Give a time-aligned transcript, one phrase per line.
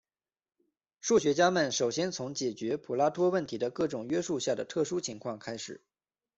[0.99, 5.79] 数学家们首先从解决普拉托问题的各种约束下的特殊情况开始。